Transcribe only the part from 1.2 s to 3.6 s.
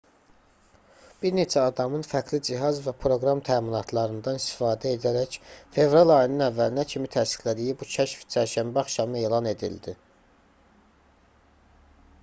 bir neçə adamın fərqli cihaz və proqram